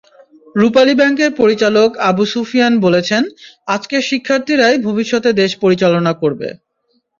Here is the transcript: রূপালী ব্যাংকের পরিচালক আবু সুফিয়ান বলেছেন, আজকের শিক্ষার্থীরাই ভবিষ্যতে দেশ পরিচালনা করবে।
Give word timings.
রূপালী 0.55 0.93
ব্যাংকের 0.95 1.31
পরিচালক 1.41 1.89
আবু 2.09 2.23
সুফিয়ান 2.33 2.73
বলেছেন, 2.85 3.23
আজকের 3.67 4.01
শিক্ষার্থীরাই 4.09 4.75
ভবিষ্যতে 4.87 5.29
দেশ 5.41 5.51
পরিচালনা 5.63 6.11
করবে। 6.21 6.47